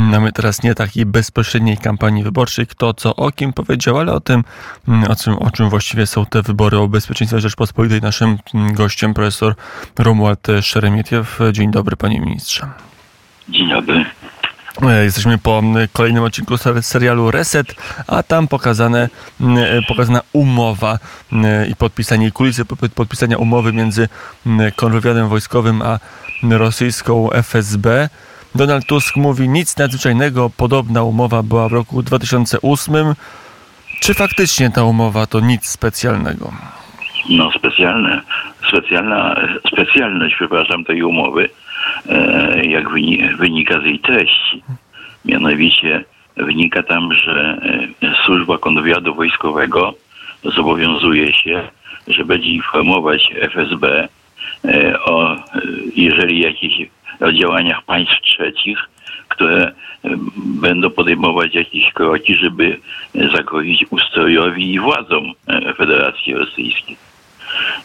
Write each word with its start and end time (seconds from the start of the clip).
mamy 0.00 0.32
teraz 0.32 0.62
nie 0.62 0.74
takiej 0.74 1.06
bezpośredniej 1.06 1.78
kampanii 1.78 2.22
wyborczej, 2.22 2.66
kto 2.66 2.94
co 2.94 3.16
o 3.16 3.30
kim 3.30 3.52
powiedział, 3.52 3.98
ale 3.98 4.12
o 4.12 4.20
tym, 4.20 4.44
o 5.08 5.16
czym, 5.16 5.34
o 5.34 5.50
czym 5.50 5.70
właściwie 5.70 6.06
są 6.06 6.26
te 6.26 6.42
wybory 6.42 6.78
o 6.78 6.88
bezpieczeństwie 6.88 7.40
Rzeczpospolitej. 7.40 8.00
Naszym 8.00 8.38
gościem 8.72 9.14
profesor 9.14 9.54
Romuald 9.98 10.46
Szeremietiew. 10.60 11.38
Dzień 11.52 11.70
dobry 11.70 11.96
panie 11.96 12.20
ministrze. 12.20 12.66
Dzień 13.48 13.68
dobry. 13.68 14.04
E, 14.82 15.04
jesteśmy 15.04 15.38
po 15.38 15.62
kolejnym 15.92 16.22
odcinku 16.22 16.54
serialu 16.82 17.30
Reset, 17.30 17.74
a 18.06 18.22
tam 18.22 18.48
pokazane, 18.48 19.08
e, 19.40 19.82
pokazana 19.88 20.20
umowa 20.32 20.98
i 21.68 21.76
podpisanie 21.76 22.30
kulisy 22.30 22.64
podpisania 22.94 23.38
umowy 23.38 23.72
między 23.72 24.08
kontrwywiadem 24.76 25.28
wojskowym 25.28 25.82
a 25.82 25.98
rosyjską 26.42 27.30
FSB. 27.30 28.08
Donald 28.54 28.86
Tusk 28.86 29.16
mówi 29.16 29.48
nic 29.48 29.76
nadzwyczajnego, 29.76 30.50
podobna 30.56 31.02
umowa 31.02 31.42
była 31.42 31.68
w 31.68 31.72
roku 31.72 32.02
2008. 32.02 33.14
Czy 34.00 34.14
faktycznie 34.14 34.70
ta 34.70 34.84
umowa 34.84 35.26
to 35.26 35.40
nic 35.40 35.66
specjalnego? 35.66 36.52
No 37.28 37.50
specjalne, 37.52 38.20
specjalna, 38.68 39.36
specjalność, 39.72 40.34
przepraszam, 40.34 40.84
tej 40.84 41.02
umowy 41.02 41.48
E, 42.08 42.66
jak 42.66 42.88
wynika 43.38 43.80
z 43.80 43.84
jej 43.84 43.98
treści. 43.98 44.62
Mianowicie 45.24 46.04
wynika 46.36 46.82
tam, 46.82 47.14
że 47.14 47.60
e, 48.02 48.14
służba 48.24 48.58
kontrwywiadu 48.58 49.14
wojskowego 49.14 49.94
zobowiązuje 50.44 51.32
się, 51.32 51.68
że 52.06 52.24
będzie 52.24 52.48
informować 52.48 53.32
FSB 53.40 54.08
e, 54.64 55.00
o, 55.02 55.36
jeżeli 55.96 56.40
jakichś 56.40 56.90
o 57.20 57.32
działaniach 57.32 57.82
państw 57.82 58.20
trzecich, 58.22 58.78
które 59.28 59.72
będą 60.36 60.90
podejmować 60.90 61.54
jakieś 61.54 61.92
kroki, 61.92 62.34
żeby 62.34 62.80
zagrozić 63.34 63.84
ustrojowi 63.90 64.74
i 64.74 64.80
władzom 64.80 65.32
Federacji 65.76 66.34
Rosyjskiej. 66.34 66.96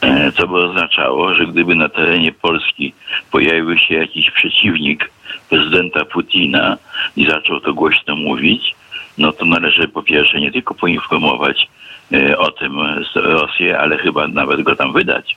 E, 0.02 0.32
co 0.32 0.48
by 0.48 0.58
oznaczało, 0.58 1.34
że 1.34 1.48
gdyby 1.48 1.76
na 1.76 1.90
terenie 1.90 2.32
Polski 2.32 2.94
pojawił 3.32 3.78
się 3.78 3.96
jakiś 3.96 4.32
przeciwnik 4.32 5.12
prezydenta 5.50 6.06
Putina 6.06 6.78
i 7.18 7.26
zaczął 7.26 7.60
to 7.60 7.74
głośno 7.74 8.16
mówić, 8.16 8.76
no 9.18 9.32
to 9.32 9.46
należy 9.46 9.88
po 9.88 10.04
pierwsze 10.04 10.42
nie 10.42 10.52
tylko 10.52 10.74
poinformować 10.74 11.68
e, 12.14 12.38
o 12.38 12.52
tym 12.52 12.78
Rosję, 13.16 13.80
ale 13.80 13.98
chyba 13.98 14.28
nawet 14.28 14.62
go 14.62 14.76
tam 14.76 14.94
wydać. 14.94 15.36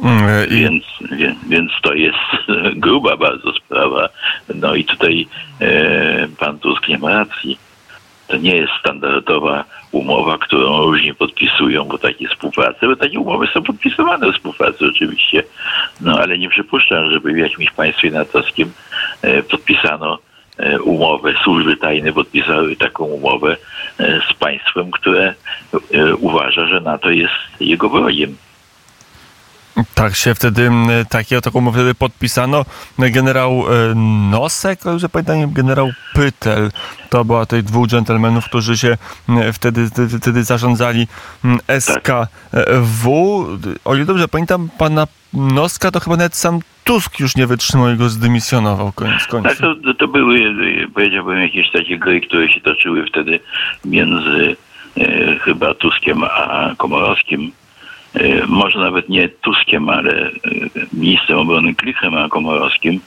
Mm, 0.00 0.28
e, 0.28 0.46
więc, 0.46 0.84
więc, 1.12 1.38
więc 1.48 1.72
to 1.82 1.94
jest 1.94 2.18
gruba 2.76 3.16
bardzo 3.16 3.52
sprawa. 3.52 4.08
No 4.54 4.74
i 4.74 4.84
tutaj 4.84 5.26
e, 5.60 6.28
pan 6.38 6.58
Tusk 6.58 6.88
nie 6.88 6.98
ma 6.98 7.10
racji. 7.10 7.58
To 8.28 8.36
nie 8.36 8.56
jest 8.56 8.72
standardowa 8.80 9.64
umowa, 9.92 10.38
którą 10.38 10.84
różnie 10.84 11.14
podpisują 11.14 11.84
bo 11.84 11.98
takie 11.98 12.28
współpracy, 12.28 12.86
bo 12.86 12.96
takie 12.96 13.20
umowy 13.20 13.46
są 13.46 13.62
podpisywane 13.62 14.32
współpracy 14.32 14.86
oczywiście, 14.86 15.42
no 16.00 16.18
ale 16.18 16.38
nie 16.38 16.48
przypuszczam, 16.48 17.10
żeby 17.10 17.32
w 17.32 17.36
jakimś 17.36 17.70
państwie 17.70 18.10
natowskim 18.10 18.72
e, 19.22 19.42
podpisano 19.42 20.18
e, 20.58 20.80
umowę, 20.80 21.34
służby 21.44 21.76
tajne 21.76 22.12
podpisały 22.12 22.76
taką 22.76 23.04
umowę 23.04 23.56
e, 23.98 24.20
z 24.30 24.34
państwem, 24.34 24.90
które 24.90 25.34
uważa, 26.18 26.66
że 26.66 26.80
NATO 26.80 27.10
jest 27.10 27.34
jego 27.60 27.88
wrogiem. 27.88 28.36
Tak 29.94 30.14
się 30.14 30.34
wtedy, 30.34 30.70
takie 31.08 31.40
taką 31.40 31.58
umowę 31.58 31.78
wtedy 31.78 31.94
podpisano. 31.94 32.64
Generał 32.98 33.50
e, 33.50 33.94
Nosek, 34.30 34.86
o 34.86 34.98
że 34.98 35.08
pamiętam, 35.08 35.52
generał 35.52 35.90
Pytel, 36.14 36.70
to 37.10 37.24
była 37.24 37.46
tych 37.46 37.62
dwóch 37.62 37.88
dżentelmenów, 37.88 38.44
którzy 38.44 38.78
się 38.78 38.96
wtedy, 39.52 39.88
wtedy, 40.20 40.44
zarządzali 40.44 41.06
SKW. 41.80 43.46
O 43.84 43.94
ile 43.94 44.04
dobrze 44.04 44.28
pamiętam, 44.28 44.68
pana 44.78 45.06
Noska 45.32 45.90
to 45.90 46.00
chyba 46.00 46.16
nawet 46.16 46.36
sam 46.36 46.60
Tusk 46.84 47.20
już 47.20 47.36
nie 47.36 47.46
wytrzymał 47.46 47.90
i 47.90 47.96
go 47.96 48.08
zdymisjonował 48.08 48.92
koniec 48.92 49.26
końców. 49.26 49.58
Tak, 49.58 49.60
to, 49.84 49.94
to 49.94 50.08
były, 50.08 50.40
powiedziałbym, 50.94 51.40
jakieś 51.40 51.70
takie 51.70 51.98
gry, 51.98 52.20
które 52.20 52.48
się 52.48 52.60
toczyły 52.60 53.06
wtedy 53.06 53.40
między 53.84 54.56
e, 54.96 55.38
chyba 55.38 55.74
Tuskiem 55.74 56.24
a 56.24 56.74
Komorowskim 56.78 57.52
E, 57.61 57.61
może 58.46 58.78
nawet 58.78 59.08
nie 59.08 59.28
Tuskiem, 59.28 59.88
ale 59.88 60.12
e, 60.12 60.30
ministrem 60.92 61.38
obrony 61.38 61.74
Klichem, 61.74 62.14
a 62.14 62.28
Komorowskim, 62.28 63.00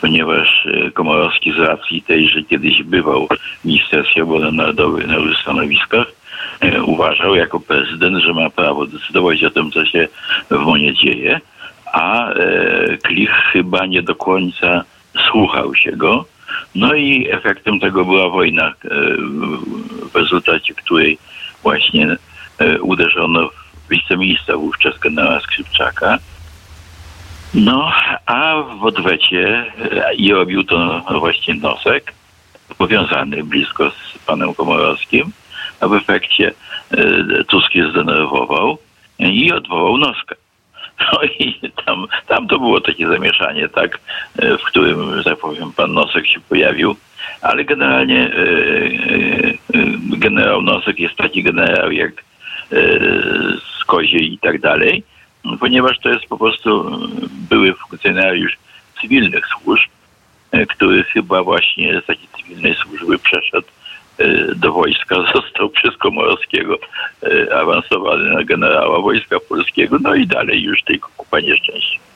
ponieważ 0.00 0.66
e, 0.66 0.90
Komorowski 0.90 1.52
z 1.52 1.58
racji 1.58 2.02
tej, 2.02 2.28
że 2.28 2.42
kiedyś 2.42 2.82
bywał 2.82 3.28
w 3.60 3.64
Ministerstwie 3.64 4.22
Obrony 4.22 4.52
Narodowej 4.52 5.06
na 5.06 5.16
różnych 5.16 5.38
stanowiskach, 5.38 6.06
uważał 6.84 7.34
jako 7.34 7.60
prezydent, 7.60 8.18
że 8.24 8.34
ma 8.34 8.50
prawo 8.50 8.86
decydować 8.86 9.44
o 9.44 9.50
tym, 9.50 9.70
co 9.70 9.86
się 9.86 10.08
w 10.50 10.58
Monie 10.58 10.94
dzieje, 10.94 11.40
a 11.92 12.28
Klich 13.02 13.30
chyba 13.52 13.86
nie 13.86 14.02
do 14.02 14.14
końca 14.14 14.84
słuchał 15.30 15.74
się 15.74 15.92
go. 15.92 16.24
No 16.74 16.94
i 16.94 17.28
efektem 17.30 17.80
tego 17.80 18.04
była 18.04 18.28
wojna, 18.28 18.74
w 20.12 20.16
rezultacie 20.16 20.74
której 20.74 21.18
właśnie 21.62 22.16
uderzono 22.80 23.50
wiceministra 23.90 24.56
wówczas 24.56 24.98
generała 24.98 25.40
Skrzypczaka. 25.40 26.18
No, 27.54 27.92
a 28.26 28.62
w 28.62 28.84
odwecie 28.84 29.72
e, 29.92 30.14
i 30.14 30.32
robił 30.32 30.64
to 30.64 31.02
właśnie 31.18 31.54
Nosek, 31.54 32.12
powiązany 32.78 33.44
blisko 33.44 33.90
z 33.90 34.18
panem 34.26 34.54
Komorowskim, 34.54 35.32
a 35.80 35.88
w 35.88 35.94
efekcie 35.94 36.52
e, 36.90 37.44
Tusk 37.44 37.72
zdenerwował 37.90 38.78
i 39.18 39.52
odwołał 39.52 39.98
Noska. 39.98 40.34
No 41.00 41.20
i 41.38 41.60
tam, 41.86 42.06
tam 42.26 42.48
to 42.48 42.58
było 42.58 42.80
takie 42.80 43.08
zamieszanie, 43.08 43.68
tak, 43.68 43.98
e, 44.38 44.58
w 44.58 44.62
którym, 44.62 45.22
tak 45.24 45.38
powiem, 45.38 45.72
pan 45.72 45.92
Nosek 45.92 46.26
się 46.26 46.40
pojawił, 46.40 46.96
ale 47.42 47.64
generalnie 47.64 48.30
generał 50.02 50.62
Nosek 50.62 51.00
jest 51.00 51.16
taki 51.16 51.42
generał 51.42 51.90
jak 51.92 52.27
Kozie 53.86 54.18
i 54.18 54.38
tak 54.38 54.60
dalej, 54.60 55.02
ponieważ 55.60 55.98
to 55.98 56.08
jest 56.08 56.26
po 56.26 56.38
prostu 56.38 56.98
były 57.50 57.74
funkcjonariusz 57.74 58.58
cywilnych 59.00 59.46
służb, 59.46 59.90
który 60.68 61.04
chyba 61.04 61.42
właśnie 61.42 62.00
z 62.00 62.06
takiej 62.06 62.28
cywilnej 62.36 62.74
służby 62.74 63.18
przeszedł 63.18 63.66
e, 64.18 64.54
do 64.54 64.72
wojska, 64.72 65.16
został 65.34 65.70
przez 65.70 65.96
Komorowskiego 65.96 66.78
e, 67.22 67.56
awansowany 67.56 68.30
na 68.30 68.44
generała 68.44 69.00
Wojska 69.00 69.36
Polskiego, 69.48 69.98
no 70.00 70.14
i 70.14 70.26
dalej 70.26 70.62
już 70.62 70.82
tej 70.82 70.98
kupa 70.98 71.40
nieszczęścia. 71.40 72.07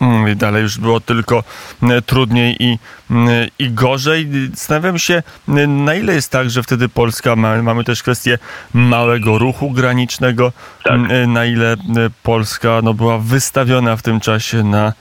Mm, 0.00 0.28
I 0.28 0.36
dalej 0.36 0.62
już 0.62 0.78
było 0.78 1.00
tylko 1.00 1.44
mm, 1.82 2.02
trudniej 2.02 2.56
i, 2.60 2.78
mm, 3.10 3.48
i 3.58 3.70
gorzej. 3.70 4.28
Zastanawiam 4.54 4.98
się, 4.98 5.22
na 5.68 5.94
ile 5.94 6.14
jest 6.14 6.32
tak, 6.32 6.50
że 6.50 6.62
wtedy 6.62 6.88
Polska 6.88 7.36
ma, 7.36 7.62
mamy 7.62 7.84
też 7.84 8.02
kwestię 8.02 8.38
małego 8.74 9.38
ruchu 9.38 9.70
granicznego, 9.70 10.52
tak. 10.84 11.00
na 11.26 11.46
ile 11.46 11.76
Polska 12.22 12.80
no, 12.82 12.94
była 12.94 13.18
wystawiona 13.18 13.96
w 13.96 14.02
tym 14.02 14.20
czasie 14.20 14.62
na 14.62 14.92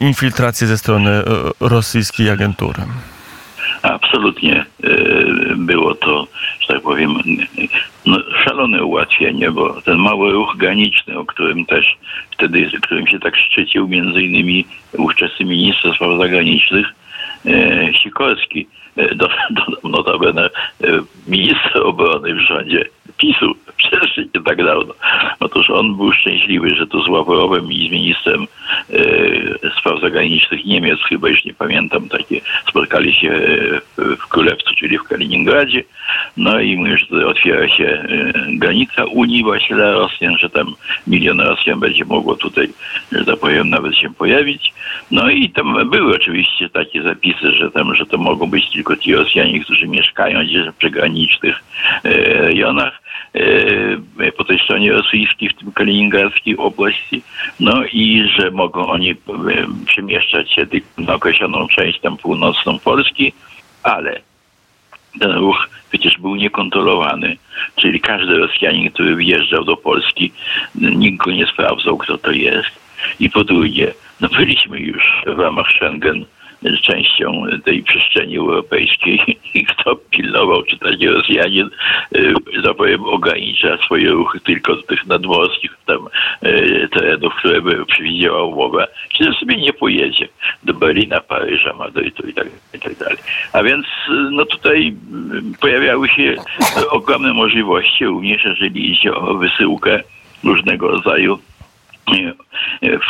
infiltrację 0.00 0.66
ze 0.66 0.78
strony 0.78 1.10
e, 1.10 1.22
rosyjskiej 1.60 2.30
agentury. 2.30 2.82
Absolutnie 3.82 4.66
e, 4.84 4.88
było 5.56 5.94
to, 5.94 6.26
że 6.60 6.74
tak 6.74 6.82
powiem, 6.82 7.14
no, 8.06 8.18
szalone 8.44 8.84
ułatwienie, 8.84 9.50
bo 9.50 9.82
ten 9.82 9.98
mały 9.98 10.32
ruch 10.32 10.56
graniczny, 10.56 11.18
o 11.18 11.24
którym 11.24 11.66
też 11.66 11.96
wtedy, 12.30 12.70
którym 12.82 13.06
się 13.06 13.18
tak 13.18 13.36
szczycił 13.36 13.88
między 13.88 14.22
innymi 14.22 14.66
ówczesny 14.98 15.46
minister 15.46 15.94
spraw 15.94 16.18
zagranicznych 16.18 16.86
e, 17.46 17.94
Sikorski, 17.94 18.66
e, 18.96 19.14
do, 19.14 19.28
do, 19.50 19.88
notabene 19.88 20.44
e, 20.44 20.50
minister 21.28 21.82
obrony 21.82 22.34
w 22.34 22.40
rządzie 22.40 22.84
PiSu, 23.16 23.54
przecież 23.76 24.16
nie 24.16 24.42
tak 24.42 24.64
dawno. 24.64 24.94
Otóż 25.40 25.70
on 25.70 25.96
był 25.96 26.12
szczęśliwy, 26.12 26.74
że 26.74 26.86
to 26.86 27.02
z 27.02 27.08
Ławrowem 27.08 27.72
i 27.72 27.88
z 27.88 27.92
ministrem 27.92 28.46
e, 28.90 29.70
spraw 29.78 30.00
zagranicznych 30.00 30.64
Niemiec, 30.64 31.00
chyba 31.08 31.28
już 31.28 31.44
nie 31.44 31.54
pamiętam, 31.54 32.08
takie 32.08 32.40
spotkali 32.68 33.14
się 33.14 33.30
w, 33.96 34.16
w 34.18 34.28
Królewcu, 34.28 34.74
czyli 34.74 34.98
w 34.98 35.02
Kaliningradzie. 35.02 35.84
No 36.36 36.60
i 36.60 36.76
mówię, 36.76 36.98
że 36.98 37.26
otwiera 37.26 37.68
się 37.68 37.84
e, 37.84 38.32
granica 38.48 39.04
Unii 39.04 39.42
właśnie 39.42 39.76
dla 39.76 39.92
Rosjan, 39.92 40.38
że 40.38 40.50
tam 40.50 40.74
milion 41.06 41.40
Rosjan 41.40 41.80
będzie 41.80 42.04
mogło 42.04 42.36
tutaj, 42.36 42.68
że 43.12 43.24
tak 43.24 43.40
powiem, 43.40 43.70
nawet 43.70 43.96
się 43.96 44.14
pojawić. 44.14 44.72
No 45.10 45.30
i 45.30 45.50
tam 45.50 45.90
były 45.90 46.14
oczywiście 46.14 46.68
takie 46.68 47.02
zapisy, 47.02 47.52
że 47.52 47.70
tam, 47.70 47.94
że 47.94 48.06
to 48.06 48.18
mogą 48.18 48.50
być 48.50 48.70
tylko 48.70 48.96
ci 48.96 49.14
Rosjanie, 49.14 49.60
którzy 49.60 49.88
mieszkają 49.88 50.44
gdzieś 50.44 50.68
w 50.68 50.74
przygranicznych 50.74 51.56
e, 52.04 52.10
rejonach. 52.42 53.05
Po 54.36 54.44
tej 54.44 54.58
stronie 54.58 54.92
rosyjskiej, 54.92 55.48
w 55.48 55.54
tym 55.54 55.72
kaliningradzkiej 55.72 56.56
oblasti, 56.56 57.22
no 57.60 57.84
i 57.92 58.28
że 58.36 58.50
mogą 58.50 58.86
oni 58.86 59.14
przemieszczać 59.86 60.52
się 60.52 60.66
na 60.98 61.14
określoną 61.14 61.68
część 61.68 62.00
tam 62.00 62.16
północną 62.16 62.78
Polski, 62.78 63.32
ale 63.82 64.20
ten 65.20 65.30
ruch 65.30 65.68
przecież 65.90 66.18
był 66.18 66.36
niekontrolowany, 66.36 67.36
czyli 67.76 68.00
każdy 68.00 68.38
Rosjanin, 68.38 68.90
który 68.90 69.16
wjeżdżał 69.16 69.64
do 69.64 69.76
Polski, 69.76 70.32
nikt 70.74 71.24
go 71.24 71.30
nie 71.30 71.46
sprawdzał, 71.46 71.96
kto 71.96 72.18
to 72.18 72.30
jest. 72.30 72.86
I 73.20 73.30
po 73.30 73.44
drugie, 73.44 73.94
no 74.20 74.28
byliśmy 74.28 74.80
już 74.80 75.22
w 75.26 75.38
ramach 75.38 75.66
Schengen 75.72 76.24
częścią 76.82 77.42
tej 77.64 77.82
przestrzeni 77.82 78.36
europejskiej 78.36 79.20
i 79.54 79.64
kto 79.64 79.96
pilnował, 79.96 80.62
czy 80.62 80.78
taki 80.78 81.08
Rosjanin, 81.08 81.70
y, 82.16 82.34
że 82.64 82.74
powiem, 82.74 83.04
ogranicza 83.04 83.78
swoje 83.84 84.10
ruchy 84.10 84.40
tylko 84.40 84.76
do 84.76 84.82
tych 84.82 85.06
nadmorskich 85.06 85.70
tam 85.86 86.08
y, 86.44 86.88
terenów, 86.92 87.34
które 87.34 87.60
by 87.60 87.86
przewidziała 87.86 88.44
umowa, 88.44 88.86
czy 89.08 89.32
sobie 89.40 89.56
nie 89.56 89.72
pojedzie 89.72 90.28
do 90.62 90.74
Berlina, 90.74 91.20
Paryża, 91.20 91.72
Madrytu 91.72 92.28
i 92.28 92.34
tak, 92.34 92.46
i 92.74 92.78
tak 92.78 92.98
dalej. 92.98 93.16
A 93.52 93.62
więc 93.62 93.86
no 94.30 94.44
tutaj 94.44 94.94
pojawiały 95.60 96.08
się 96.08 96.34
ogromne 96.90 97.32
możliwości, 97.32 98.06
również 98.06 98.44
jeżeli 98.44 98.92
idzie 98.92 99.14
o 99.14 99.34
wysyłkę 99.34 100.00
różnego 100.44 100.88
rodzaju 100.88 101.38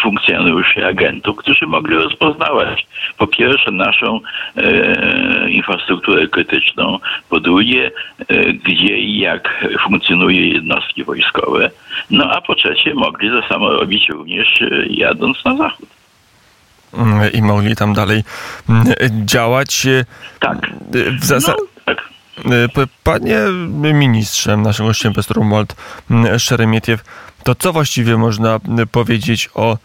funkcjonariuszy, 0.02 0.86
agentów, 0.86 1.36
którzy 1.36 1.66
mogli 1.66 1.94
rozpoznawać 1.96 2.86
po 3.18 3.26
pierwsze 3.26 3.70
naszą 3.70 4.20
e, 4.56 5.50
infrastrukturę 5.50 6.28
krytyczną, 6.28 6.98
po 7.30 7.40
drugie 7.40 7.90
e, 8.28 8.52
gdzie 8.52 8.98
i 8.98 9.18
jak 9.18 9.66
funkcjonuje 9.84 10.48
jednostki 10.48 11.04
wojskowe, 11.04 11.70
no 12.10 12.30
a 12.30 12.40
po 12.40 12.54
trzecie 12.54 12.94
mogli 12.94 13.30
to 13.30 13.48
samo 13.48 13.70
robić 13.70 14.08
również 14.08 14.62
e, 14.62 14.86
jadąc 14.90 15.44
na 15.44 15.56
zachód. 15.56 15.88
I 17.32 17.42
mogli 17.42 17.76
tam 17.76 17.94
dalej 17.94 18.24
mm, 18.68 18.84
działać. 19.26 19.86
Tak. 20.40 20.70
W 21.20 21.24
zasadzie. 21.24 21.58
No. 21.58 21.75
Panie 23.04 23.38
ministrze, 23.94 24.56
naszym 24.56 24.86
gościem 24.86 25.12
jest 25.16 25.30
Romuald 25.30 25.76
Szeremietiew. 26.38 27.04
To 27.44 27.54
co 27.54 27.72
właściwie 27.72 28.16
można 28.16 28.60
powiedzieć 28.92 29.48
o, 29.54 29.78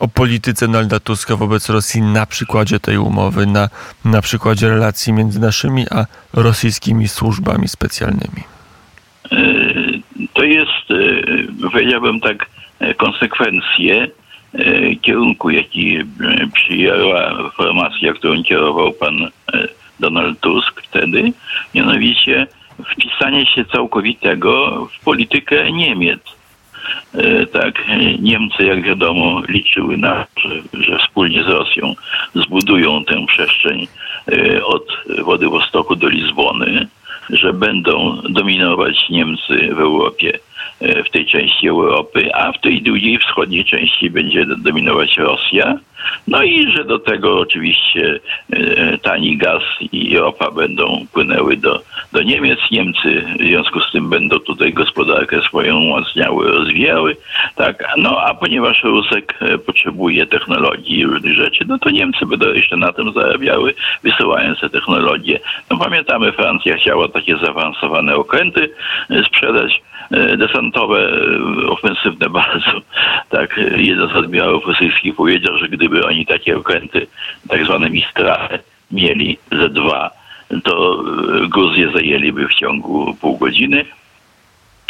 o 0.00 0.08
polityce 0.08 0.66
Donalda 0.66 1.00
Tuska 1.00 1.36
wobec 1.36 1.68
Rosji 1.68 2.02
na 2.02 2.26
przykładzie 2.26 2.80
tej 2.80 2.98
umowy, 2.98 3.46
na, 3.46 3.68
na 4.04 4.22
przykładzie 4.22 4.68
relacji 4.68 5.12
między 5.12 5.40
naszymi 5.40 5.84
a 5.90 6.06
rosyjskimi 6.32 7.08
służbami 7.08 7.68
specjalnymi? 7.68 8.42
E, 9.32 9.36
to 10.32 10.44
jest, 10.44 10.90
e, 10.90 11.68
powiedziałbym 11.70 12.20
tak, 12.20 12.46
e, 12.80 12.94
konsekwencje 12.94 14.08
kierunku, 15.02 15.50
jaki 15.50 15.98
przyjęła 16.54 17.50
formacja, 17.56 18.12
którą 18.12 18.42
kierował 18.42 18.92
pan 18.92 19.28
Donald 20.00 20.40
Tusk 20.40 20.82
wtedy, 20.82 21.32
mianowicie 21.74 22.46
wpisanie 22.92 23.46
się 23.46 23.64
całkowitego 23.64 24.86
w 24.86 25.04
politykę 25.04 25.72
Niemiec 25.72 26.20
E, 27.14 27.46
tak, 27.46 27.74
Niemcy, 28.20 28.64
jak 28.64 28.82
wiadomo, 28.82 29.42
liczyły 29.48 29.96
na 29.96 30.26
to, 30.34 30.48
że, 30.80 30.98
wspólnie 30.98 31.44
z 31.44 31.46
Rosją 31.46 31.94
zbudują 32.34 33.04
tę 33.04 33.26
przestrzeń 33.26 33.88
e, 34.32 34.64
od 34.64 34.86
Wodywostoku 35.24 35.96
do 35.96 36.08
Lizbony, 36.08 36.86
że 37.30 37.52
będą 37.52 38.22
dominować 38.28 39.08
Niemcy 39.10 39.74
w 39.74 39.80
Europie 39.80 40.38
E, 40.80 41.04
w 41.04 41.10
tej 41.10 41.26
części 41.26 41.68
Europy, 41.68 42.34
a 42.34 42.52
w 42.52 42.60
tej 42.60 42.82
drugiej 42.82 43.18
wschodniej 43.18 43.64
części 43.64 44.10
będzie 44.10 44.46
dominować 44.46 45.18
Rosja. 45.18 45.78
No 46.28 46.42
i 46.42 46.72
że 46.72 46.84
do 46.84 46.98
tego 46.98 47.38
oczywiście 47.38 48.20
e, 48.52 48.98
tani 48.98 49.36
gaz 49.36 49.62
i 49.92 50.18
ropa 50.18 50.50
będą 50.50 51.06
płynęły 51.12 51.56
do, 51.56 51.80
do 52.12 52.22
Niemiec. 52.22 52.58
Niemcy 52.70 53.24
w 53.40 53.42
związku 53.42 53.80
z 53.80 53.92
tym 53.92 54.10
będą 54.10 54.38
tutaj 54.38 54.72
gospodarkę 54.72 55.40
swoją 55.40 55.80
umacniały, 55.80 56.52
rozwijały. 56.52 57.16
Tak, 57.56 57.84
no 57.96 58.20
a 58.20 58.34
ponieważ 58.34 58.84
Rusek 58.84 59.34
e, 59.40 59.58
potrzebuje 59.58 60.26
technologii 60.26 60.98
i 60.98 61.06
różnych 61.06 61.34
rzeczy, 61.34 61.64
no 61.68 61.78
to 61.78 61.90
Niemcy 61.90 62.26
będą 62.26 62.52
jeszcze 62.52 62.76
na 62.76 62.92
tym 62.92 63.12
zarabiały, 63.12 63.74
wysyłając 64.02 64.60
te 64.60 64.70
technologie. 64.70 65.40
No 65.70 65.78
pamiętamy, 65.78 66.32
Francja 66.32 66.76
chciała 66.76 67.08
takie 67.08 67.36
zaawansowane 67.36 68.16
okręty 68.16 68.70
sprzedać 69.26 69.82
desantowe, 70.36 71.10
ofensywne 71.68 72.28
bardzo. 72.40 72.80
Tak, 73.28 73.60
jeden 73.76 74.08
z 74.08 74.16
admirałów 74.16 74.66
rosyjskich 74.66 75.14
powiedział, 75.16 75.58
że 75.58 75.68
gdyby 75.68 75.93
oni 76.02 76.26
takie 76.26 76.56
okręty, 76.56 77.06
tak 77.48 77.64
zwane 77.64 77.90
Mistrale, 77.90 78.58
mieli 78.90 79.38
ze 79.52 79.68
dwa, 79.68 80.10
to 80.64 81.04
Gruzję 81.48 81.90
zajęliby 81.90 82.48
w 82.48 82.54
ciągu 82.54 83.14
pół 83.20 83.38
godziny. 83.38 83.84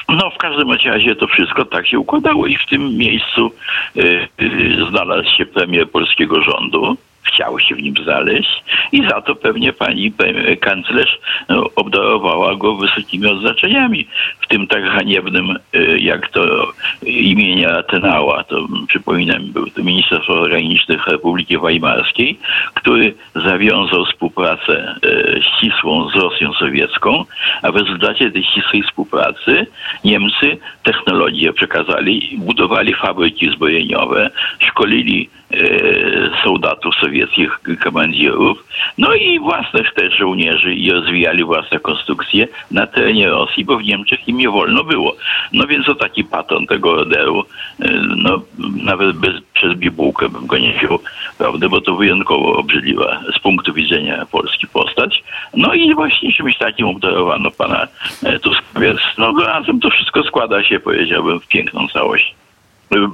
No, 0.08 0.30
w 0.30 0.38
każdym 0.38 0.72
razie 0.72 1.16
to 1.16 1.26
wszystko 1.26 1.64
tak 1.64 1.86
się 1.86 1.98
układało 1.98 2.46
i 2.46 2.56
w 2.56 2.66
tym 2.66 2.96
miejscu 2.96 3.52
y, 3.96 4.28
y, 4.42 4.86
znalazł 4.90 5.30
się 5.36 5.46
premier 5.46 5.90
polskiego 5.90 6.42
rządu, 6.42 6.96
chciał 7.24 7.60
się 7.60 7.74
w 7.74 7.82
nim 7.82 7.94
znaleźć 8.04 8.64
i 8.92 9.08
za 9.08 9.20
to 9.20 9.34
pewnie 9.34 9.72
pani 9.72 10.12
kanclerz 10.60 11.18
no, 11.48 11.70
obdarowała 11.76 12.54
go 12.54 12.76
wysokimi 12.76 13.26
odznaczeniami, 13.26 14.06
w 14.40 14.48
tym 14.48 14.66
tak 14.66 14.84
haniebnym 14.84 15.58
y, 15.74 15.98
jak 15.98 16.30
to 16.30 16.72
imienia 17.02 17.82
Tenała, 17.82 18.44
to 18.44 18.68
przypominam, 18.88 19.42
był 19.42 19.70
to 19.70 19.82
minister 19.82 20.22
spraw 20.22 20.42
zagranicznych 20.42 21.06
Republiki 21.06 21.58
Weimarskiej, 21.58 22.38
który 22.74 23.14
zawiązał 23.34 24.04
współpracę 24.04 24.94
y, 25.04 25.42
ścisłą 25.42 26.10
z 26.10 26.14
Rosją 26.14 26.52
sowiecką, 26.52 27.24
a 27.62 27.72
w 27.72 27.76
rezultacie 27.76 28.30
tej 28.30 28.44
ścisłej 28.44 28.82
współpracy 28.82 29.66
Niemcy 30.04 30.58
technologię 30.82 31.52
przekazali, 31.52 32.38
budowali 32.38 32.94
fabryki 32.94 33.50
zbrojeniowe, 33.50 34.30
szkolili 34.58 35.28
E, 35.54 36.42
soldatów 36.44 36.94
sowieckich, 36.94 37.60
komandierów, 37.84 38.64
no 38.98 39.14
i 39.14 39.38
własnych 39.40 39.94
też 39.94 40.14
żołnierzy 40.14 40.74
i 40.74 40.90
rozwijali 40.90 41.44
własne 41.44 41.80
konstrukcje 41.80 42.48
na 42.70 42.86
terenie 42.86 43.28
Rosji, 43.28 43.64
bo 43.64 43.76
w 43.76 43.84
Niemczech 43.84 44.28
im 44.28 44.38
nie 44.38 44.50
wolno 44.50 44.84
było. 44.84 45.16
No 45.52 45.66
więc 45.66 45.86
to 45.86 45.94
taki 45.94 46.24
paton 46.24 46.66
tego 46.66 46.94
roderu, 46.94 47.44
e, 47.80 47.88
no 48.16 48.42
nawet 48.84 49.16
bez, 49.16 49.34
przez 49.54 49.74
bibułkę 49.74 50.28
bym 50.28 50.46
go 50.46 50.58
nie 50.58 50.72
wziął, 50.72 50.98
prawda, 51.38 51.68
bo 51.68 51.80
to 51.80 51.96
wyjątkowo 51.96 52.56
obrzydliwa 52.56 53.20
z 53.36 53.38
punktu 53.38 53.72
widzenia 53.72 54.26
Polski 54.32 54.66
postać. 54.66 55.24
No 55.54 55.74
i 55.74 55.94
właśnie 55.94 56.32
czymś 56.32 56.58
takim 56.58 56.86
obdarowano 56.86 57.50
pana 57.50 57.86
e, 58.22 58.38
Tuska, 58.38 58.80
więc 58.80 59.00
no 59.18 59.32
razem 59.46 59.80
to 59.80 59.90
wszystko 59.90 60.22
składa 60.22 60.64
się, 60.64 60.80
powiedziałbym, 60.80 61.40
w 61.40 61.48
piękną 61.48 61.88
całość 61.88 62.34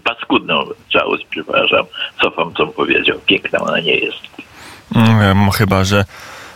paskudną 0.05 0.65
całość, 0.93 1.27
przepraszam, 1.31 1.85
cofam, 2.23 2.55
co 2.55 2.67
powiedział. 2.67 3.19
Piękna 3.27 3.59
ona 3.59 3.81
nie 3.81 3.95
jest. 3.95 4.29
Mm, 4.97 5.50
chyba, 5.50 5.85
że 5.85 6.05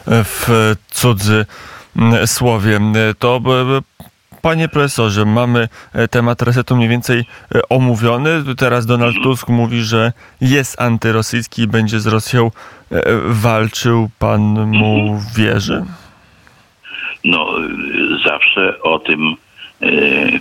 w 0.06 0.74
cudzy 0.90 1.46
mm, 1.96 2.26
słowie. 2.26 2.80
To 3.18 3.40
Panie 4.44 4.68
profesorze, 4.68 5.24
mamy 5.24 5.68
e, 5.92 6.08
temat 6.08 6.42
resetu 6.42 6.76
mniej 6.76 6.88
więcej 6.88 7.18
e, 7.54 7.68
omówiony. 7.68 8.42
Teraz 8.58 8.86
Donald 8.86 9.16
mhm. 9.16 9.24
Tusk 9.24 9.48
mówi, 9.48 9.82
że 9.82 10.12
jest 10.40 10.80
antyrosyjski 10.80 11.62
i 11.62 11.66
będzie 11.66 12.00
z 12.00 12.06
Rosją 12.06 12.50
e, 12.90 13.02
walczył. 13.24 14.10
Pan 14.18 14.40
mu 14.66 14.98
mhm. 15.00 15.20
wierzy? 15.36 15.84
No, 17.24 17.46
zawsze 18.24 18.82
o 18.82 18.98
tym, 18.98 19.36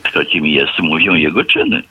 kto 0.03 0.25
kim 0.25 0.45
jest, 0.45 0.79
mówią 0.79 1.13
jego 1.13 1.43
czyny 1.43 1.83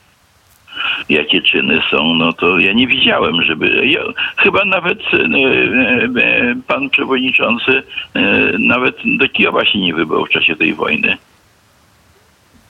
jakie 1.09 1.43
czyny 1.43 1.83
są, 1.91 2.15
no 2.15 2.33
to 2.33 2.59
ja 2.59 2.73
nie 2.73 2.87
widziałem, 2.87 3.43
żeby. 3.43 3.87
Ja, 3.87 4.01
chyba 4.37 4.65
nawet 4.65 4.99
e, 5.13 5.17
e, 5.17 6.55
pan 6.67 6.91
przewodniczący 6.91 7.83
e, 8.15 8.23
nawet 8.59 8.97
do 9.05 9.29
Kijowa 9.29 9.65
się 9.65 9.79
nie 9.79 9.95
wybrał 9.95 10.27
w 10.27 10.31
czasie 10.31 10.57
tej 10.57 10.75
wojny. 10.75 11.17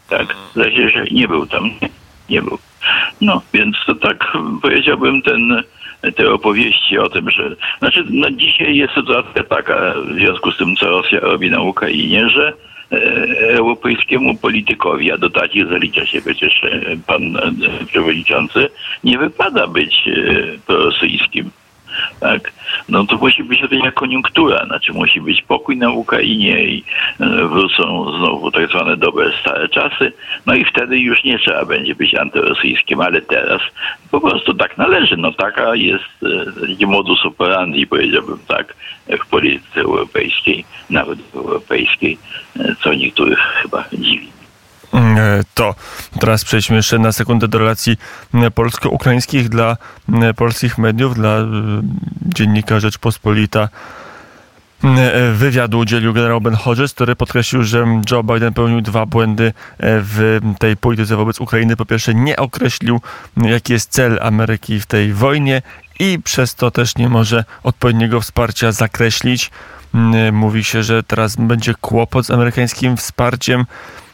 Tak, 0.09 0.37
zdaje 0.53 0.91
że 0.91 1.05
nie 1.05 1.29
był 1.29 1.47
tam. 1.47 1.65
Nie, 1.65 1.89
nie 2.31 2.43
był. 2.43 2.59
No, 3.21 3.43
więc 3.53 3.77
to 3.87 3.95
tak 3.95 4.33
powiedziałbym 4.63 5.23
ten 5.23 5.63
te 6.17 6.33
opowieści 6.33 6.99
o 6.99 7.09
tym, 7.09 7.31
że 7.31 7.57
znaczy 7.79 8.05
no 8.11 8.31
dzisiaj 8.31 8.77
jest 8.77 8.95
sytuacja 8.95 9.45
taka 9.45 9.95
w 10.09 10.15
związku 10.15 10.53
z 10.53 10.57
tym, 10.57 10.77
co 10.77 10.87
Rosja 10.87 11.21
robi 11.21 11.51
na 11.51 11.61
Ukrainie, 11.61 12.29
że 12.29 12.53
E, 12.53 12.72
europejskiemu 13.41 14.37
politykowi, 14.37 15.13
a 15.13 15.19
do 15.19 15.31
takich 15.31 15.69
zalicza 15.69 16.07
się 16.07 16.23
przecież 16.23 16.65
e, 16.65 16.97
pan 17.07 17.37
e, 17.37 17.87
przewodniczący, 17.87 18.69
nie 19.05 19.19
wypada 19.19 19.67
być 19.67 20.09
prorosyjskim. 20.67 21.51
Tak? 22.21 22.53
No 22.89 23.07
to 23.07 23.17
musi 23.17 23.45
być 23.45 23.63
odpowiednia 23.63 23.93
koniunktura, 23.93 24.67
znaczy 24.67 24.93
musi 24.93 25.21
być 25.21 25.43
pokój 25.43 25.77
na 25.77 25.91
Ukrainie 25.91 26.65
i 26.65 26.85
e, 27.21 27.27
wrócą 27.49 28.05
znowu 28.19 28.51
tak 28.51 28.71
zwane 28.71 28.97
dobre, 28.97 29.33
stare 29.41 29.69
czasy, 29.69 30.13
no 30.47 30.55
i 30.55 30.65
wtedy 30.65 30.99
już 30.99 31.25
nie 31.25 31.39
trzeba 31.39 31.65
będzie 31.65 31.95
być 31.95 32.15
antyrosyjskim, 32.15 33.01
ale 33.01 33.21
teraz 33.21 33.61
po 34.11 34.21
prostu 34.21 34.55
tak 34.55 34.79
należy. 34.79 35.17
No 35.17 35.33
taka 35.33 35.75
jest 35.75 36.05
e, 36.23 36.69
taki 36.69 36.87
modus 36.87 37.27
operandi, 37.27 37.87
powiedziałbym 37.87 38.39
tak, 38.49 38.75
w 39.25 39.27
polityce 39.27 39.81
europejskiej, 39.81 40.65
nawet 40.91 41.19
europejskiej, 41.35 42.19
e, 42.61 42.75
co 42.83 42.95
niektórych 42.95 43.39
chyba 43.39 43.85
dziwi. 43.93 44.42
E, 44.95 45.43
to 45.55 45.75
teraz 46.21 46.45
przejdźmy 46.45 46.77
jeszcze 46.77 46.99
na 46.99 47.13
sekundę 47.13 47.49
do 47.49 47.59
relacji 47.59 47.97
polsko-ukraińskich 48.55 49.49
dla 49.49 49.77
polskich 50.37 50.79
mediów, 50.79 51.15
dla 51.15 51.39
dziennika 52.23 52.81
Rzeczpospolita. 52.81 53.69
Wywiadu 55.35 55.79
udzielił 55.79 56.13
generał 56.13 56.41
Ben 56.41 56.55
Hodges, 56.55 56.93
który 56.93 57.17
podkreślił, 57.17 57.63
że 57.63 57.87
Joe 58.11 58.23
Biden 58.23 58.55
pełnił 58.55 58.81
dwa 58.81 59.07
błędy 59.07 59.53
w 59.81 60.41
tej 60.59 60.77
polityce 60.77 61.17
wobec 61.17 61.41
Ukrainy. 61.41 61.77
Po 61.77 61.85
pierwsze, 61.85 62.15
nie 62.15 62.37
określił, 62.37 63.01
jaki 63.37 63.73
jest 63.73 63.91
cel 63.91 64.19
Ameryki 64.23 64.81
w 64.81 64.87
tej 64.87 65.13
wojnie 65.13 65.63
i 65.99 66.19
przez 66.25 66.55
to 66.55 66.71
też 66.71 66.97
nie 66.97 67.09
może 67.09 67.45
odpowiedniego 67.63 68.21
wsparcia 68.21 68.73
zakreślić. 68.73 69.51
Mówi 70.33 70.65
się, 70.65 70.83
że 70.83 71.03
teraz 71.03 71.37
będzie 71.37 71.75
kłopot 71.81 72.27
z 72.27 72.31
amerykańskim 72.31 72.97
wsparciem. 72.97 73.65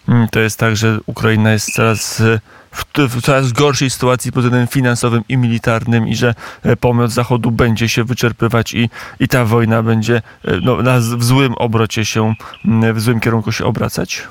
Mm, 0.09 0.29
to 0.29 0.41
jest 0.41 0.61
tak, 0.61 0.77
że 0.77 0.99
Ukraina 1.07 1.53
jest 1.53 1.75
coraz 1.75 2.23
w, 2.71 2.85
w 3.09 3.23
coraz 3.23 3.53
gorszej 3.53 3.91
sytuacji 3.91 4.33
pod 4.33 4.43
względem 4.43 4.69
finansowym 4.69 5.23
i 5.29 5.37
militarnym 5.37 6.09
i 6.09 6.15
że 6.15 6.35
e, 6.65 6.77
pomoc 6.77 7.11
Zachodu 7.11 7.51
będzie 7.51 7.89
się 7.89 8.05
wyczerpywać 8.05 8.75
i, 8.75 8.89
i 9.21 9.29
ta 9.29 9.45
wojna 9.45 9.83
będzie 9.83 10.17
e, 10.17 10.21
no, 10.63 10.83
na, 10.83 10.99
w 10.99 11.25
złym 11.25 11.55
obrocie 11.55 12.05
się, 12.05 12.35
w 12.95 13.01
złym 13.01 13.21
kierunku 13.21 13.53
się 13.53 13.65
obracać? 13.65 14.23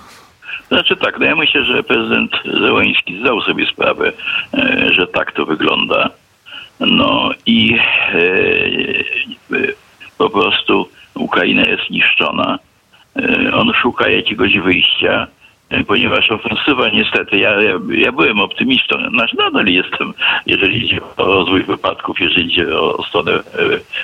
Znaczy 0.67 0.95
tak, 0.95 1.19
no 1.19 1.25
ja 1.25 1.35
myślę, 1.35 1.65
że 1.65 1.83
prezydent 1.83 2.31
Zełański 2.45 3.19
zdał 3.19 3.41
sobie 3.41 3.65
sprawę, 3.65 4.11
e, 4.53 4.93
że 4.93 5.07
tak 5.07 5.31
to 5.31 5.45
wygląda. 5.45 6.09
No 6.79 7.31
i 7.45 7.77
po 10.17 10.29
prostu 10.29 10.89
Ukraina 11.15 11.61
jest 11.61 11.89
niszczona. 11.89 12.59
On 13.53 13.73
szuka 13.73 14.09
jakiegoś 14.09 14.59
wyjścia 14.59 15.27
ponieważ 15.87 16.31
ofensywa 16.31 16.89
niestety, 16.89 17.37
ja, 17.37 17.61
ja, 17.61 17.79
ja 17.89 18.11
byłem 18.11 18.39
optymistą, 18.39 19.09
znaczy 19.09 19.35
nadal 19.37 19.65
jestem, 19.65 20.13
jeżeli 20.45 20.85
idzie 20.85 20.99
o 21.17 21.25
rozwój 21.25 21.63
wypadków, 21.63 22.19
jeżeli 22.19 22.47
idzie 22.47 22.79
o, 22.79 23.03
stronę 23.03 23.31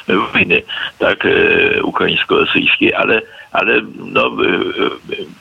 e, 0.09 0.15
wojny, 0.33 0.61
tak, 0.99 1.25
e, 1.25 1.83
ukraińsko-rosyjskiej, 1.83 2.93
ale, 2.93 3.21
ale 3.51 3.81
no, 3.99 4.27
e, 4.27 4.31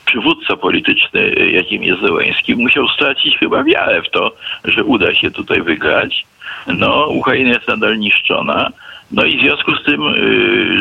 przywódca 0.05 0.57
polityczny, 0.57 1.29
jakim 1.51 1.83
jest 1.83 2.01
Zełański, 2.01 2.55
musiał 2.55 2.87
stracić 2.87 3.37
chyba 3.37 3.63
wiarę 3.63 4.01
w 4.01 4.09
to, 4.09 4.35
że 4.65 4.83
uda 4.83 5.15
się 5.15 5.31
tutaj 5.31 5.61
wygrać. 5.61 6.25
No, 6.67 7.07
Ukraina 7.07 7.49
jest 7.49 7.67
nadal 7.67 7.99
niszczona. 7.99 8.69
No 9.11 9.25
i 9.25 9.37
w 9.37 9.41
związku 9.41 9.75
z 9.75 9.83
tym, 9.83 10.01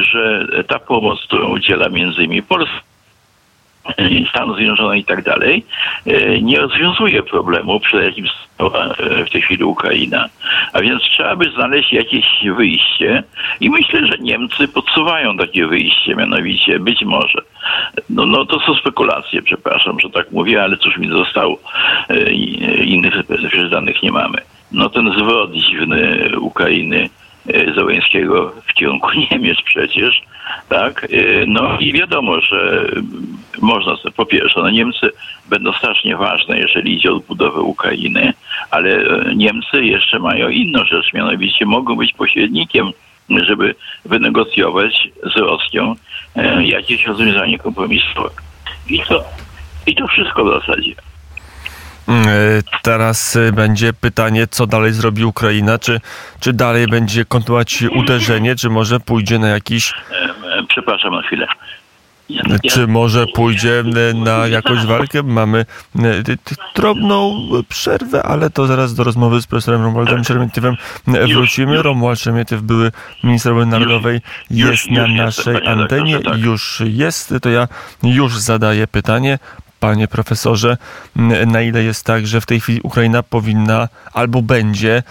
że 0.02 0.46
ta 0.68 0.78
pomoc, 0.78 1.22
którą 1.22 1.48
udziela 1.48 1.88
między 1.88 2.24
innymi 2.24 2.42
Polska, 2.42 2.91
Stanów 4.30 4.56
Zjednoczonych 4.56 5.00
i 5.00 5.04
tak 5.04 5.22
dalej, 5.22 5.64
e, 6.06 6.40
nie 6.40 6.60
rozwiązuje 6.60 7.22
problemu, 7.22 7.80
przed 7.80 8.04
jakim 8.04 8.26
stała 8.54 8.84
e, 8.84 9.24
w 9.24 9.30
tej 9.30 9.42
chwili 9.42 9.64
Ukraina. 9.64 10.28
A 10.72 10.80
więc 10.80 11.02
trzeba 11.02 11.36
by 11.36 11.50
znaleźć 11.50 11.92
jakieś 11.92 12.26
wyjście 12.56 13.22
i 13.60 13.70
myślę, 13.70 14.06
że 14.06 14.18
Niemcy 14.18 14.68
podsuwają 14.68 15.36
takie 15.36 15.66
wyjście, 15.66 16.16
mianowicie 16.16 16.78
być 16.78 17.02
może. 17.04 17.38
No, 18.10 18.26
no 18.26 18.46
to 18.46 18.60
są 18.60 18.74
spekulacje, 18.74 19.42
przepraszam, 19.42 20.00
że 20.00 20.10
tak 20.10 20.32
mówię, 20.32 20.62
ale 20.62 20.76
cóż 20.76 20.96
mi 20.96 21.08
zostało. 21.08 21.58
E, 22.08 22.32
innych 22.84 23.14
danych 23.70 24.02
nie 24.02 24.12
mamy. 24.12 24.38
No 24.72 24.88
ten 24.88 25.12
zwrot 25.12 25.52
dziwny 25.52 26.30
Ukrainy 26.40 27.08
Załęskiego 27.76 28.52
w 28.66 28.72
kierunku 28.72 29.08
Niemiec 29.30 29.58
przecież, 29.64 30.22
tak? 30.68 31.08
No 31.46 31.78
i 31.78 31.92
wiadomo, 31.92 32.40
że 32.40 32.88
można 33.60 33.96
po 34.16 34.26
pierwsze, 34.26 34.60
no 34.60 34.70
Niemcy 34.70 35.10
będą 35.48 35.72
strasznie 35.72 36.16
ważne, 36.16 36.58
jeżeli 36.58 36.96
idzie 36.96 37.12
o 37.12 37.20
budowę 37.20 37.60
Ukrainy, 37.60 38.32
ale 38.70 38.90
e, 38.90 39.34
Niemcy 39.34 39.84
jeszcze 39.84 40.18
mają 40.18 40.48
inną 40.48 40.84
rzecz, 40.84 41.12
mianowicie 41.12 41.66
mogą 41.66 41.96
być 41.96 42.12
pośrednikiem, 42.12 42.92
żeby 43.30 43.74
wynegocjować 44.04 45.08
z 45.34 45.36
Rosją 45.36 45.94
e, 46.36 46.66
jakieś 46.66 47.06
rozwiązanie 47.06 47.58
kompromisowe. 47.58 48.30
I 48.90 49.00
to, 49.00 49.24
i 49.86 49.94
to 49.94 50.06
wszystko 50.06 50.44
w 50.44 50.60
zasadzie. 50.60 50.94
Mm, 52.08 52.28
e, 52.28 52.32
teraz 52.82 53.38
będzie 53.52 53.92
pytanie, 53.92 54.46
co 54.46 54.66
dalej 54.66 54.92
zrobi 54.92 55.24
Ukraina? 55.24 55.78
Czy, 55.78 56.00
czy 56.40 56.52
dalej 56.52 56.86
będzie 56.86 57.24
kontynuować 57.24 57.82
uderzenie, 57.82 58.56
czy 58.56 58.70
może 58.70 59.00
pójdzie 59.00 59.38
na 59.38 59.48
jakiś. 59.48 59.94
Przepraszam 60.68 61.14
na 61.14 61.22
chwilę. 61.22 61.46
Czy 62.70 62.86
może 62.86 63.26
pójdzie 63.26 63.84
na 64.14 64.46
jakąś 64.46 64.86
walkę? 64.86 65.22
Mamy 65.22 65.66
e, 65.98 66.02
drobną 66.74 67.48
przerwę, 67.68 68.22
ale 68.22 68.50
to 68.50 68.66
zaraz 68.66 68.94
do 68.94 69.04
rozmowy 69.04 69.42
z 69.42 69.46
profesorem 69.46 69.82
Romualdem 69.82 70.16
tak. 70.16 70.26
Szermietywem 70.26 70.76
wrócimy. 71.06 71.82
Romuald 71.82 72.20
Szermietyw, 72.20 72.62
były 72.62 72.92
minister 73.24 73.52
obrony 73.52 73.70
narodowej, 73.70 74.20
jest 74.50 74.90
na 74.90 75.06
naszej 75.06 75.66
antenie. 75.66 76.20
Tak. 76.20 76.38
Już 76.38 76.82
jest, 76.86 77.34
to 77.42 77.48
ja 77.48 77.68
już 78.02 78.38
zadaję 78.38 78.86
pytanie 78.86 79.38
panie 79.82 80.08
profesorze, 80.08 80.76
na 81.46 81.60
ile 81.62 81.82
jest 81.82 82.06
tak, 82.06 82.26
że 82.26 82.40
w 82.40 82.46
tej 82.46 82.60
chwili 82.60 82.80
Ukraina 82.82 83.22
powinna 83.22 83.88
albo 84.12 84.42
będzie 84.42 85.02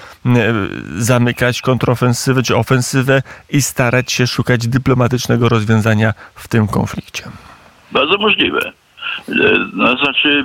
zamykać 0.95 1.61
kontrofensywę 1.61 2.43
czy 2.43 2.55
ofensywę 2.55 3.21
i 3.49 3.61
starać 3.61 4.11
się 4.11 4.27
szukać 4.27 4.67
dyplomatycznego 4.67 5.49
rozwiązania 5.49 6.13
w 6.35 6.47
tym 6.47 6.67
konflikcie? 6.67 7.23
Bardzo 7.91 8.17
możliwe. 8.17 8.71
E, 9.29 9.33
no, 9.73 9.97
znaczy, 9.97 10.29
e, 10.29 10.43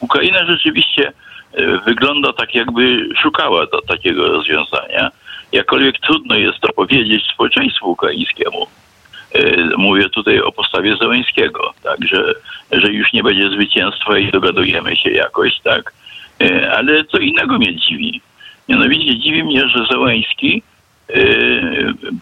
Ukraina 0.00 0.44
rzeczywiście 0.46 1.12
e, 1.52 1.78
wygląda 1.86 2.32
tak, 2.32 2.54
jakby 2.54 3.08
szukała 3.22 3.66
takiego 3.88 4.28
rozwiązania. 4.28 5.10
Jakkolwiek 5.52 5.98
trudno 5.98 6.34
jest 6.34 6.60
to 6.60 6.72
powiedzieć 6.72 7.22
społeczeństwu 7.34 7.90
ukraińskiemu. 7.90 8.66
Mówię 9.76 10.08
tutaj 10.08 10.40
o 10.40 10.52
postawie 10.52 10.96
Zełańskiego, 10.96 11.72
tak, 11.82 11.98
że, 12.06 12.34
że 12.72 12.92
już 12.92 13.12
nie 13.12 13.22
będzie 13.22 13.50
zwycięstwa 13.50 14.18
i 14.18 14.30
dogadujemy 14.30 14.96
się 14.96 15.10
jakoś, 15.10 15.60
tak. 15.60 15.92
Ale 16.76 17.04
co 17.04 17.18
innego 17.18 17.58
mnie 17.58 17.76
dziwi. 17.76 18.20
Mianowicie 18.68 19.18
dziwi 19.18 19.44
mnie, 19.44 19.68
że 19.68 19.86
Zełański 19.90 20.62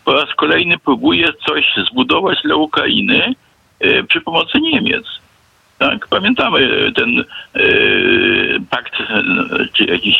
po 0.04 0.12
raz 0.12 0.34
kolejny 0.34 0.78
próbuje 0.78 1.28
coś 1.46 1.64
zbudować 1.90 2.38
dla 2.44 2.56
Ukrainy 2.56 3.34
przy 4.08 4.20
pomocy 4.20 4.60
Niemiec. 4.60 5.04
Tak, 5.78 6.08
pamiętamy 6.08 6.92
ten 6.92 7.24
e, 7.54 7.60
pakt, 8.70 8.92
czy 9.72 9.84
jakiś, 9.84 10.16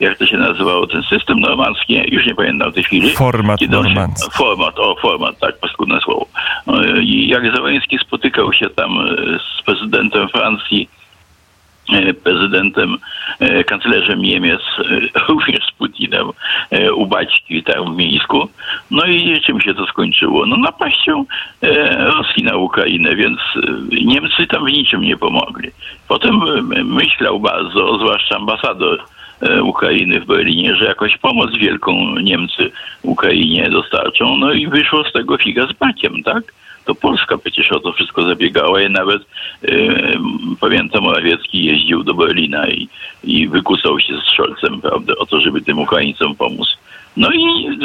jak 0.00 0.18
to 0.18 0.26
się 0.26 0.36
nazywało, 0.36 0.86
ten 0.86 1.02
system 1.02 1.40
normandzki, 1.40 2.02
już 2.14 2.26
nie 2.26 2.34
pamiętam 2.34 2.70
w 2.70 2.74
tej 2.74 2.84
chwili. 2.84 3.10
Format 3.10 3.60
normandzki. 3.60 4.30
Format, 4.32 4.78
o, 4.78 4.96
format, 5.02 5.38
tak, 5.38 5.58
paskudne 5.58 6.00
słowo. 6.00 6.26
I 7.00 7.28
jak 7.28 7.56
Załęski 7.56 7.98
spotykał 7.98 8.52
się 8.52 8.70
tam 8.70 9.08
z 9.58 9.62
prezydentem 9.62 10.28
Francji, 10.28 10.88
E, 11.92 12.14
prezydentem, 12.14 12.94
e, 12.94 12.98
kanclerzem 13.66 14.22
Niemiec, 14.22 14.60
e, 14.78 15.18
również 15.28 15.66
z 15.66 15.72
Putinem 15.72 16.26
u 16.94 17.06
Baćki 17.06 17.62
tam 17.62 17.94
w 17.94 17.96
Mińsku. 17.96 18.48
No 18.90 19.04
i 19.04 19.40
czym 19.40 19.60
się 19.60 19.74
to 19.74 19.86
skończyło? 19.86 20.46
No 20.46 20.56
napaścią 20.56 21.24
Rosji 21.98 22.42
na 22.42 22.56
Ukrainę, 22.56 23.16
więc 23.16 23.38
Niemcy 24.04 24.46
tam 24.46 24.64
w 24.64 24.68
niczym 24.68 25.02
nie 25.02 25.16
pomogli. 25.16 25.70
Potem 26.08 26.40
myślał 26.84 27.40
bardzo, 27.40 27.98
zwłaszcza 27.98 28.36
ambasador 28.36 29.04
Ukrainy 29.62 30.20
w 30.20 30.26
Berlinie, 30.26 30.74
że 30.74 30.84
jakąś 30.84 31.18
pomoc 31.18 31.56
wielką 31.56 32.14
Niemcy 32.22 32.70
Ukrainie 33.02 33.70
dostarczą. 33.70 34.36
No 34.36 34.52
i 34.52 34.66
wyszło 34.66 35.04
z 35.04 35.12
tego 35.12 35.38
figa 35.38 35.66
z 35.66 35.72
bakiem, 35.72 36.22
tak? 36.22 36.42
To 36.84 36.94
Polska 36.94 37.38
przecież 37.38 37.72
o 37.72 37.80
to 37.80 37.92
wszystko 37.92 38.22
zabiegała 38.22 38.82
i 38.82 38.90
nawet 38.90 39.22
yy, 39.62 40.18
pamiętam 40.60 41.02
Morawiecki 41.02 41.64
jeździł 41.64 42.04
do 42.04 42.14
Berlina 42.14 42.68
i, 42.68 42.88
i 43.24 43.48
wykusał 43.48 44.00
się 44.00 44.14
z 44.18 44.32
Scholzem, 44.32 44.80
prawda, 44.80 45.12
o 45.18 45.26
to, 45.26 45.40
żeby 45.40 45.62
tym 45.62 45.78
Ukraińcom 45.78 46.34
pomóc. 46.34 46.68
No 47.16 47.30
i 47.32 47.68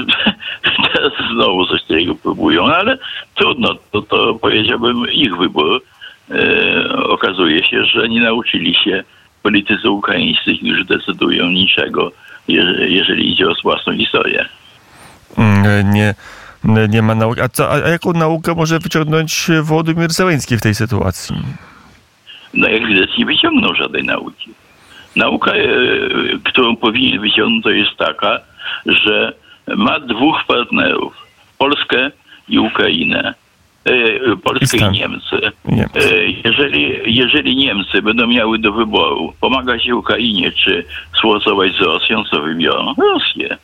teraz 0.93 1.13
znowu 1.33 1.65
coś 1.65 1.83
takiego 1.83 2.15
próbują, 2.15 2.65
ale 2.65 2.97
trudno, 3.35 3.75
to, 3.91 4.01
to 4.01 4.33
powiedziałbym 4.33 5.11
ich 5.11 5.37
wybór. 5.37 5.81
Yy, 6.29 7.07
okazuje 7.07 7.63
się, 7.63 7.85
że 7.85 8.09
nie 8.09 8.21
nauczyli 8.21 8.75
się 8.75 9.03
politycy 9.43 9.89
ukraińscy 9.89 10.51
już 10.61 10.85
decydują 10.85 11.49
niczego, 11.49 12.11
jeżeli 12.87 13.31
idzie 13.31 13.49
o 13.49 13.53
własną 13.63 13.93
historię. 13.93 14.45
mm, 15.37 15.93
nie, 15.93 16.15
nie 16.63 17.01
ma 17.01 17.15
nauki. 17.15 17.41
A, 17.41 17.49
co, 17.49 17.71
a 17.71 17.77
jaką 17.77 18.13
naukę 18.13 18.55
może 18.55 18.79
wyciągnąć 18.79 19.47
Wołodymyr 19.61 20.11
Zełenski 20.11 20.57
w 20.57 20.61
tej 20.61 20.75
sytuacji? 20.75 21.35
No 22.53 22.67
jak 22.69 22.87
widać 22.87 23.09
nie 23.17 23.25
wyciągnął 23.25 23.75
żadnej 23.75 24.03
nauki. 24.03 24.49
Nauka, 25.15 25.51
e, 25.51 25.67
którą 26.43 26.75
powinien 26.75 27.21
wyciągnąć, 27.21 27.63
to 27.63 27.69
jest 27.69 27.97
taka, 27.97 28.39
że 28.85 29.33
ma 29.75 29.99
dwóch 29.99 30.43
partnerów. 30.47 31.13
Polskę 31.57 32.11
i 32.49 32.59
Ukrainę. 32.59 33.33
E, 33.85 34.37
Polskę 34.43 34.77
i. 34.77 34.91
Niemcy. 34.91 35.35
E, 35.95 36.25
Jeżeli, 36.45 37.15
jeżeli 37.15 37.55
Niemcy 37.55 38.01
będą 38.01 38.27
miały 38.27 38.59
do 38.59 38.71
wyboru 38.71 39.33
pomagać 39.41 39.89
Ukrainie 39.89 40.51
czy 40.51 40.85
współpracować 41.15 41.73
z 41.73 41.81
Rosją, 41.81 42.23
co 42.23 42.41
wybiorą? 42.41 42.93
Rosję. 43.13 43.57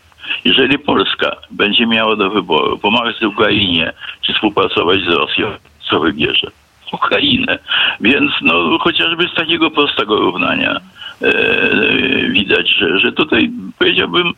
Jeżeli 0.45 0.79
Polska 0.79 1.35
będzie 1.51 1.87
miała 1.87 2.15
do 2.15 2.29
wyboru 2.29 2.77
pomagać 2.77 3.21
Ukrainie 3.21 3.93
czy 4.21 4.33
współpracować 4.33 4.99
z 5.01 5.07
Rosją, 5.07 5.47
co 5.89 5.99
wybierze? 5.99 6.51
Ukrainę. 6.93 7.59
Więc 8.01 8.31
no, 8.41 8.77
chociażby 8.79 9.27
z 9.27 9.35
takiego 9.35 9.71
prostego 9.71 10.19
równania 10.19 10.79
e, 11.21 11.31
widać, 12.29 12.69
że, 12.69 12.99
że 12.99 13.11
tutaj 13.11 13.51
powiedziałbym 13.79 14.27
e, 14.27 14.33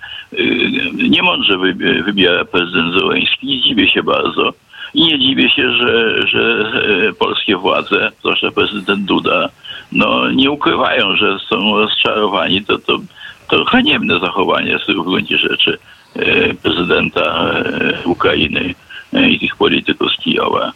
niemądrze 1.10 1.58
wybi- 1.58 2.04
wybiera 2.04 2.46
prezydent. 2.46 2.96
Nie 3.44 3.62
dziwię 3.62 3.90
się 3.90 4.04
bardzo. 4.04 4.54
I 4.94 5.02
nie 5.02 5.20
dziwię 5.20 5.50
się, 5.50 5.72
że, 5.72 6.28
że 6.28 6.72
e, 7.10 7.14
polskie 7.14 7.58
władze, 7.58 8.12
zwłaszcza 8.20 8.52
prezydent 8.52 9.06
Duda, 9.06 9.50
no 9.92 10.32
nie 10.32 10.52
ukrywają, 10.52 11.16
że 11.16 11.40
są 11.40 11.78
rozczarowani. 11.78 12.66
To, 12.66 12.78
to, 12.78 13.00
to 13.48 13.66
haniebne 13.66 14.20
zachowanie 14.20 14.80
w 14.80 15.04
gruncie 15.04 15.38
rzeczy 15.38 15.78
e, 16.16 16.54
prezydenta 16.54 17.22
e, 17.22 18.04
Ukrainy 18.06 18.76
e, 19.14 19.30
i 19.30 19.40
tych 19.40 19.56
polityków 19.56 20.12
z 20.12 20.18
Kijowa. 20.18 20.72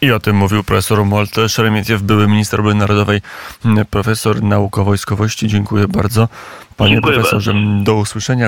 I 0.00 0.12
o 0.12 0.20
tym 0.20 0.36
mówił 0.36 0.64
profesor 0.64 1.04
Molt 1.04 1.36
Szeremieciew, 1.48 2.02
były 2.02 2.28
minister 2.28 2.60
obrony 2.60 2.78
narodowej, 2.80 3.20
profesor 3.90 4.42
nauk 4.42 4.78
o 4.78 4.84
wojskowości. 4.84 5.48
Dziękuję 5.48 5.88
bardzo. 5.88 6.28
Panie 6.76 6.90
Dziękuję 6.90 7.14
profesorze, 7.14 7.54
do 7.82 7.94
usłyszenia. 7.94 8.42